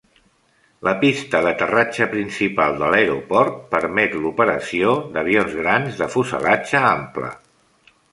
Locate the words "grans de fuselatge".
5.59-6.83